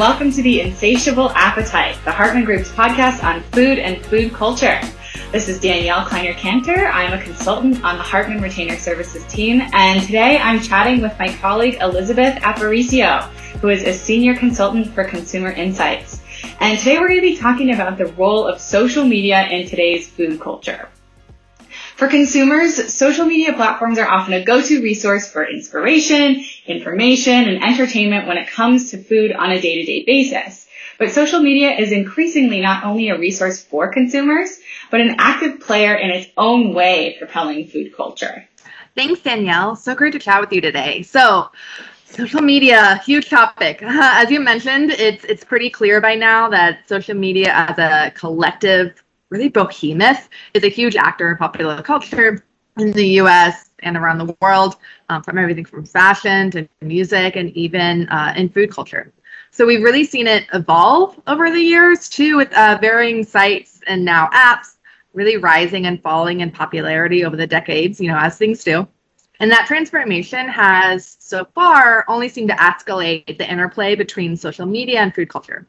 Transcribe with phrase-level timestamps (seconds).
[0.00, 4.80] welcome to the Insatiable Appetite, the Hartman Group's podcast on food and food culture.
[5.30, 6.86] This is Danielle Kleiner Cantor.
[6.86, 11.30] I'm a consultant on the Hartman Retainer Services team, and today I'm chatting with my
[11.36, 13.24] colleague Elizabeth Aparicio,
[13.60, 16.22] who is a senior consultant for consumer insights.
[16.60, 20.08] And today we're going to be talking about the role of social media in today's
[20.08, 20.88] food culture.
[22.00, 28.26] For consumers, social media platforms are often a go-to resource for inspiration, information, and entertainment
[28.26, 30.66] when it comes to food on a day-to-day basis.
[30.98, 34.60] But social media is increasingly not only a resource for consumers,
[34.90, 38.48] but an active player in its own way propelling food culture.
[38.94, 39.76] Thanks, Danielle.
[39.76, 41.02] So great to chat with you today.
[41.02, 41.50] So,
[42.06, 43.82] social media, huge topic.
[43.82, 49.04] As you mentioned, it's it's pretty clear by now that social media as a collective
[49.30, 52.44] really behemoth is a huge actor in popular culture
[52.78, 54.76] in the US and around the world,
[55.08, 59.12] um, from everything from fashion to music and even uh, in food culture.
[59.50, 64.04] So we've really seen it evolve over the years too, with uh, varying sites and
[64.04, 64.76] now apps
[65.12, 68.86] really rising and falling in popularity over the decades, you know, as things do.
[69.40, 75.00] And that transformation has so far only seemed to escalate the interplay between social media
[75.00, 75.66] and food culture.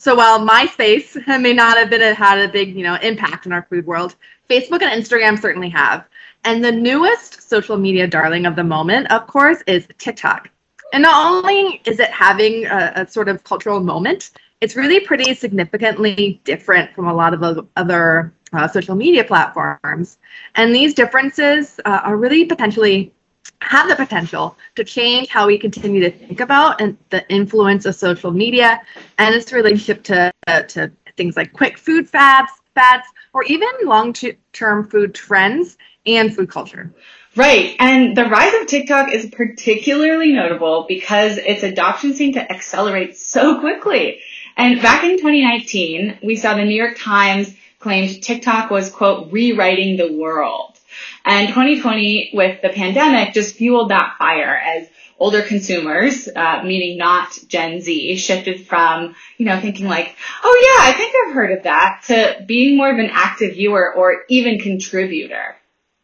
[0.00, 3.66] So while MySpace may not have been had a big, you know, impact in our
[3.68, 4.14] food world,
[4.48, 6.06] Facebook and Instagram certainly have.
[6.44, 10.48] And the newest social media darling of the moment, of course, is TikTok.
[10.92, 15.34] And not only is it having a, a sort of cultural moment, it's really pretty
[15.34, 20.18] significantly different from a lot of other uh, social media platforms.
[20.54, 23.12] And these differences uh, are really potentially
[23.60, 27.94] have the potential to change how we continue to think about and the influence of
[27.94, 28.80] social media
[29.18, 34.88] and its relationship to, uh, to things like quick food fads, fads, or even long-term
[34.88, 36.92] food trends and food culture.
[37.36, 37.76] Right.
[37.78, 43.60] And the rise of TikTok is particularly notable because its adoption seemed to accelerate so
[43.60, 44.20] quickly.
[44.56, 49.96] And back in 2019, we saw the New York Times claimed TikTok was, quote, rewriting
[49.96, 50.77] the world.
[51.24, 54.88] And 2020 with the pandemic just fueled that fire as
[55.18, 60.88] older consumers, uh, meaning not Gen Z, shifted from, you know, thinking like, oh yeah,
[60.88, 64.58] I think I've heard of that, to being more of an active viewer or even
[64.58, 65.56] contributor.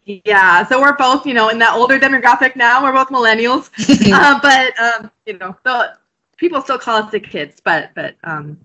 [0.04, 2.82] Yeah, so we're both, you know, in that older demographic now.
[2.82, 3.70] We're both millennials,
[4.12, 5.56] uh, but um, you know,
[6.36, 8.58] people still call us the kids, but but um,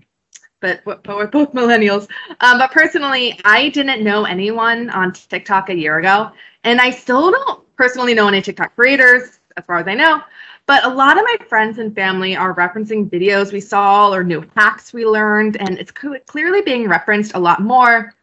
[0.59, 2.07] but, but we're both millennials.
[2.41, 6.31] Um, but personally, I didn't know anyone on TikTok a year ago,
[6.63, 10.21] and I still don't personally know any TikTok creators, as far as I know.
[10.65, 14.45] But a lot of my friends and family are referencing videos we saw or new
[14.55, 18.13] hacks we learned, and it's clearly being referenced a lot more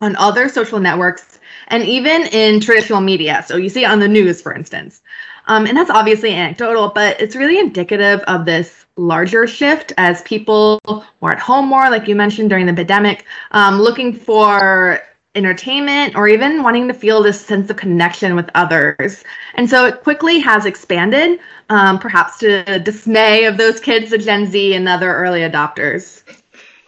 [0.00, 1.38] on other social networks
[1.68, 3.44] and even in traditional media.
[3.46, 5.02] So you see it on the news, for instance.
[5.46, 10.80] Um, and that's obviously anecdotal, but it's really indicative of this larger shift as people
[11.20, 15.00] were at home more, like you mentioned during the pandemic, um, looking for
[15.34, 19.24] entertainment or even wanting to feel this sense of connection with others.
[19.54, 21.38] And so it quickly has expanded,
[21.68, 26.22] um, perhaps to dismay of those kids, the Gen Z and other early adopters.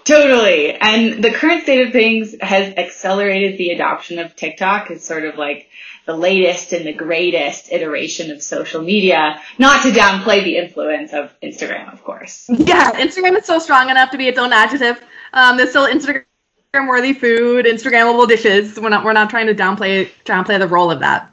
[0.04, 0.72] Totally.
[0.72, 4.90] And the current state of things has accelerated the adoption of TikTok.
[4.90, 5.68] It's sort of like
[6.06, 11.32] the latest and the greatest iteration of social media, not to downplay the influence of
[11.40, 12.46] Instagram, of course.
[12.48, 15.02] Yeah, Instagram is so strong enough to be its own adjective.
[15.32, 16.24] Um, there's still Instagram
[16.88, 18.78] worthy food, Instagrammable dishes.
[18.80, 21.32] We're not we're not trying to downplay downplay the role of that.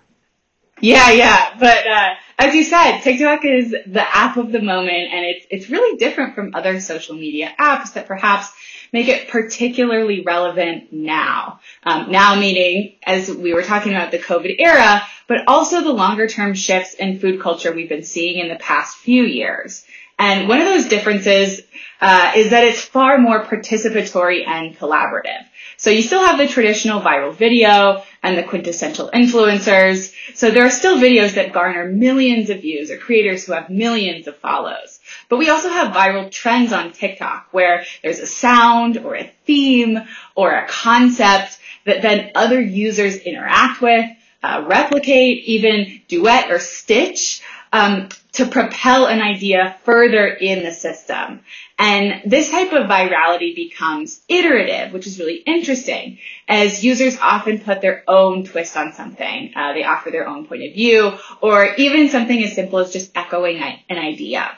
[0.81, 1.55] Yeah, yeah.
[1.59, 5.69] But uh, as you said, TikTok is the app of the moment and it's it's
[5.69, 8.49] really different from other social media apps that perhaps
[8.93, 11.59] make it particularly relevant now.
[11.83, 16.27] Um, now meaning, as we were talking about the COVID era, but also the longer
[16.27, 19.85] term shifts in food culture we've been seeing in the past few years.
[20.19, 21.61] And one of those differences
[22.01, 25.45] uh, is that it's far more participatory and collaborative.
[25.77, 30.13] So you still have the traditional viral video and the quintessential influencers.
[30.35, 34.27] So there are still videos that garner millions of views or creators who have millions
[34.27, 34.99] of follows.
[35.29, 39.99] But we also have viral trends on TikTok where there's a sound or a theme
[40.35, 44.05] or a concept that then other users interact with,
[44.43, 47.41] uh, replicate, even duet or stitch
[47.71, 51.41] um, to propel an idea further in the system.
[51.77, 57.81] And this type of virality becomes iterative, which is really interesting, as users often put
[57.81, 59.53] their own twist on something.
[59.55, 63.11] Uh, they offer their own point of view, or even something as simple as just
[63.15, 64.51] echoing an idea.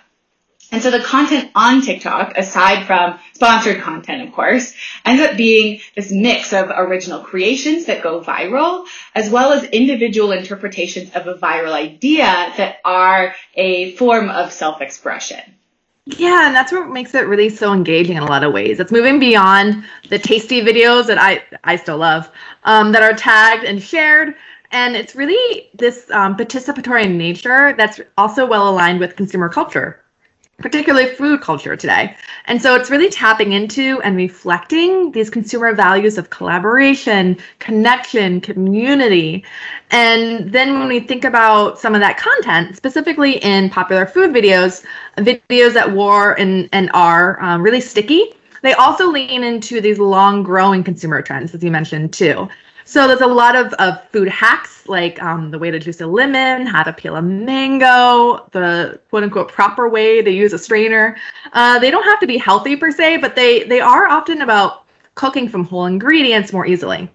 [0.71, 4.73] And so the content on TikTok, aside from sponsored content, of course,
[5.03, 10.31] ends up being this mix of original creations that go viral, as well as individual
[10.31, 15.41] interpretations of a viral idea that are a form of self-expression.
[16.05, 18.79] Yeah, and that's what makes it really so engaging in a lot of ways.
[18.79, 22.31] It's moving beyond the tasty videos that I I still love
[22.63, 24.35] um, that are tagged and shared,
[24.71, 30.00] and it's really this um, participatory nature that's also well aligned with consumer culture
[30.61, 32.15] particularly food culture today.
[32.45, 39.43] And so it's really tapping into and reflecting these consumer values of collaboration, connection, community.
[39.91, 44.85] And then when we think about some of that content, specifically in popular food videos,
[45.17, 50.43] videos that were and, and are um, really sticky, they also lean into these long
[50.43, 52.47] growing consumer trends, as you mentioned too.
[52.91, 56.07] So there's a lot of, of food hacks like um, the way to juice a
[56.07, 61.15] lemon, how to peel a mango, the quote unquote proper way to use a strainer.
[61.53, 64.87] Uh, they don't have to be healthy per se, but they they are often about
[65.15, 67.09] cooking from whole ingredients more easily.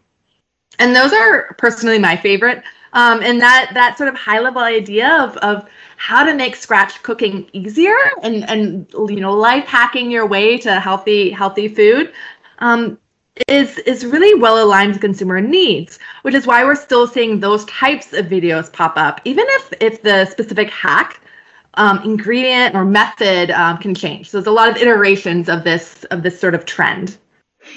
[0.78, 2.62] And those are personally my favorite.
[2.94, 5.68] Um, and that that sort of high level idea of, of
[5.98, 10.80] how to make scratch cooking easier and and you know life hacking your way to
[10.80, 12.14] healthy healthy food
[12.60, 12.98] um,
[13.48, 17.64] is is really well aligned to consumer needs, which is why we're still seeing those
[17.66, 21.20] types of videos pop up, even if if the specific hack,
[21.74, 24.30] um, ingredient or method um, can change.
[24.30, 27.16] So there's a lot of iterations of this of this sort of trend.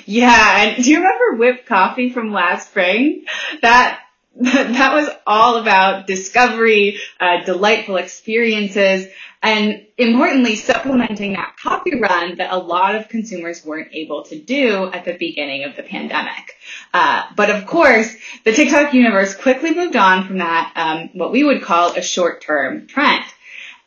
[0.05, 3.25] Yeah, and do you remember whipped coffee from last spring?
[3.61, 3.99] That
[4.35, 9.07] that was all about discovery, uh, delightful experiences,
[9.41, 14.91] and importantly, supplementing that copy run that a lot of consumers weren't able to do
[14.91, 16.55] at the beginning of the pandemic.
[16.93, 18.13] Uh, but of course,
[18.43, 22.87] the TikTok universe quickly moved on from that, um, what we would call a short-term
[22.87, 23.23] trend.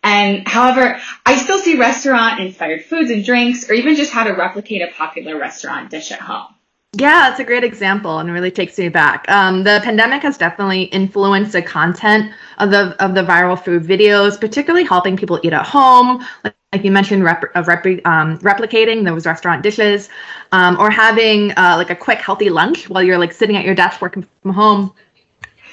[0.03, 4.33] And however, I still see restaurant inspired foods and drinks, or even just how to
[4.33, 6.53] replicate a popular restaurant dish at home.
[6.99, 9.25] Yeah, that's a great example and really takes me back.
[9.31, 14.39] Um, the pandemic has definitely influenced the content of the of the viral food videos,
[14.39, 19.06] particularly helping people eat at home, like, like you mentioned, rep, of rep, um, replicating
[19.06, 20.11] those restaurant dishes,
[20.53, 23.75] um, or having uh, like a quick healthy lunch while you're like sitting at your
[23.75, 24.93] desk working from home.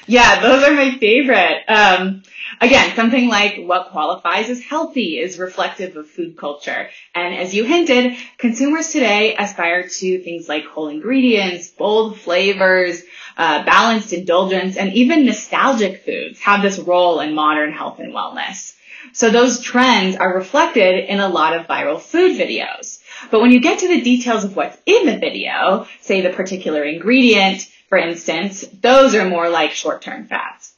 [0.06, 1.64] Yeah, those are my favorite.
[1.68, 2.22] Um,
[2.60, 6.88] again, something like what qualifies as healthy is reflective of food culture.
[7.14, 13.02] And as you hinted, consumers today aspire to things like whole ingredients, bold flavors,
[13.36, 18.74] uh, balanced indulgence, and even nostalgic foods have this role in modern health and wellness.
[19.12, 23.00] So those trends are reflected in a lot of viral food videos.
[23.30, 26.84] But when you get to the details of what's in the video, say the particular
[26.84, 30.72] ingredient, for instance, those are more like short-term fads.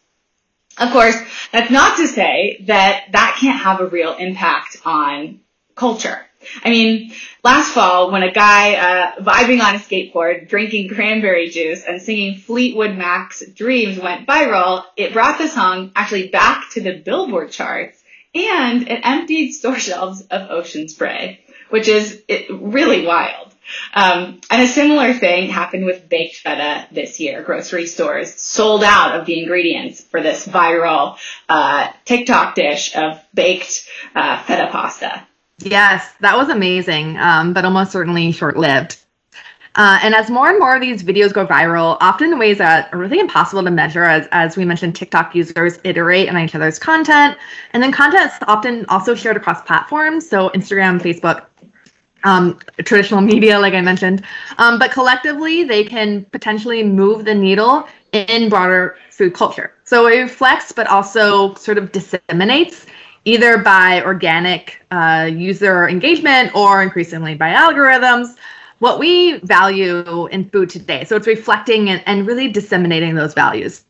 [0.79, 1.15] Of course,
[1.53, 5.41] that's not to say that that can't have a real impact on
[5.77, 6.27] culture.
[6.65, 7.13] I mean,
[7.45, 12.37] last fall when a guy uh, vibing on a skateboard, drinking cranberry juice, and singing
[12.39, 18.03] Fleetwood Mac's "Dreams" went viral, it brought the song actually back to the Billboard charts,
[18.35, 23.52] and it emptied store shelves of Ocean Spray, which is really wild.
[23.95, 27.43] Um, and a similar thing happened with baked feta this year.
[27.43, 31.19] Grocery stores sold out of the ingredients for this viral
[31.49, 35.27] uh, TikTok dish of baked uh, feta pasta.
[35.59, 38.99] Yes, that was amazing, um, but almost certainly short lived.
[39.75, 42.93] Uh, and as more and more of these videos go viral, often in ways that
[42.93, 46.79] are really impossible to measure, as, as we mentioned, TikTok users iterate on each other's
[46.79, 47.39] content.
[47.73, 51.47] And then content is often also shared across platforms, so Instagram, Facebook,
[52.25, 54.25] um, traditional media, like I mentioned.
[54.59, 59.75] Um, but collectively, they can potentially move the needle in broader food culture.
[59.85, 62.87] So it reflects, but also sort of disseminates
[63.25, 68.37] either by organic uh, user engagement or increasingly by algorithms
[68.81, 71.05] what we value in food today.
[71.05, 73.85] So it's reflecting and, and really disseminating those values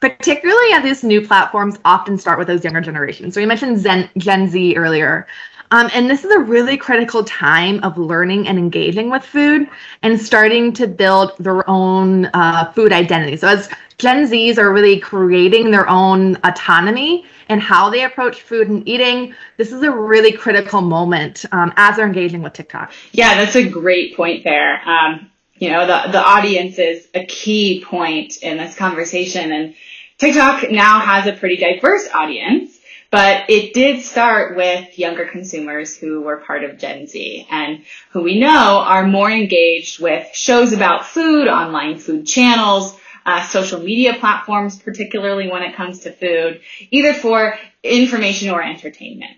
[0.00, 3.34] particularly as these new platforms often start with those younger generations.
[3.34, 5.26] So we mentioned Zen, Gen Z earlier.
[5.70, 9.68] Um, and this is a really critical time of learning and engaging with food
[10.02, 13.36] and starting to build their own uh, food identity.
[13.36, 13.68] So, as
[13.98, 19.34] Gen Zs are really creating their own autonomy and how they approach food and eating,
[19.56, 22.92] this is a really critical moment um, as they're engaging with TikTok.
[23.12, 24.86] Yeah, that's a great point there.
[24.86, 29.74] Um, you know, the, the audience is a key point in this conversation and
[30.18, 32.75] TikTok now has a pretty diverse audience.
[33.10, 38.22] But it did start with younger consumers who were part of Gen Z and who
[38.22, 44.14] we know are more engaged with shows about food, online food channels, uh, social media
[44.14, 46.60] platforms, particularly when it comes to food,
[46.90, 49.32] either for information or entertainment.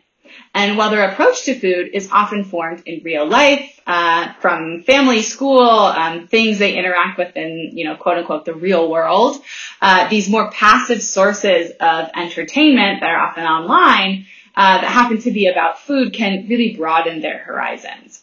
[0.54, 5.22] And while their approach to food is often formed in real life, uh, from family,
[5.22, 9.36] school, um, things they interact with in, you know, quote unquote, the real world,
[9.80, 14.26] uh, these more passive sources of entertainment that are often online
[14.56, 18.22] uh, that happen to be about food can really broaden their horizons.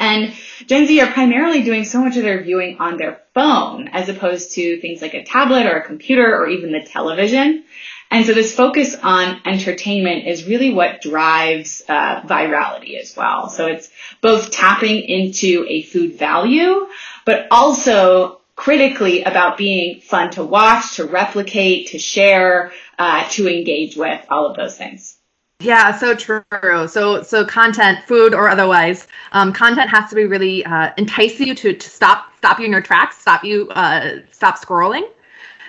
[0.00, 0.32] And
[0.66, 4.52] Gen Z are primarily doing so much of their viewing on their phone as opposed
[4.52, 7.64] to things like a tablet or a computer or even the television.
[8.12, 13.48] And so this focus on entertainment is really what drives uh, virality as well.
[13.48, 13.88] So it's
[14.20, 16.88] both tapping into a food value,
[17.24, 23.96] but also critically about being fun to watch, to replicate, to share, uh, to engage
[23.96, 25.16] with, all of those things.
[25.60, 26.42] Yeah, so true.
[26.88, 31.54] So, so content, food or otherwise, um, content has to be really uh, entice you
[31.54, 35.08] to, to stop stop you in your tracks, stop you uh, stop scrolling,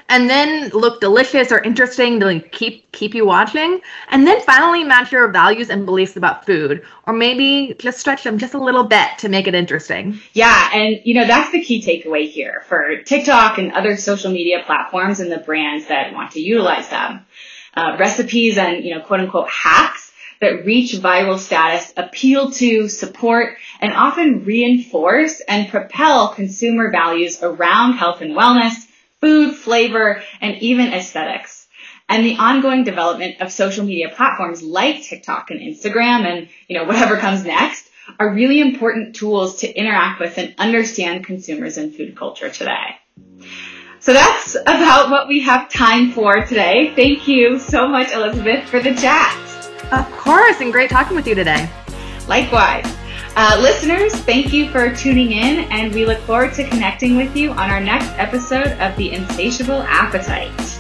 [0.10, 4.84] and then look delicious or interesting to like keep keep you watching, and then finally
[4.84, 8.84] match your values and beliefs about food, or maybe just stretch them just a little
[8.84, 10.20] bit to make it interesting.
[10.34, 14.64] Yeah, and you know that's the key takeaway here for TikTok and other social media
[14.66, 17.26] platforms and the brands that want to utilize them.
[17.76, 23.58] Uh, recipes and, you know, quote unquote hacks that reach viral status appeal to, support,
[23.80, 28.74] and often reinforce and propel consumer values around health and wellness,
[29.24, 31.66] food, flavor, and even aesthetics.
[32.10, 36.84] And the ongoing development of social media platforms like TikTok and Instagram and, you know,
[36.84, 37.90] whatever comes next
[38.20, 42.98] are really important tools to interact with and understand consumers and food culture today.
[44.00, 46.92] So that's about what we have time for today.
[46.94, 49.40] Thank you so much, Elizabeth, for the chat.
[49.94, 51.70] Of course, and great talking with you today.
[52.28, 53.03] Likewise.
[53.36, 57.50] Uh, listeners, thank you for tuning in, and we look forward to connecting with you
[57.50, 60.73] on our next episode of The Insatiable Appetite.